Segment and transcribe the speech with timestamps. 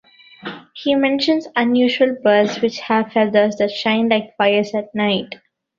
[0.73, 5.35] He mentions unusual birds, which have feathers that "shine like fires at night".